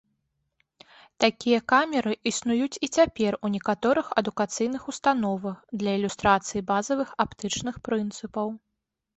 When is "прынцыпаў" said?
7.91-8.47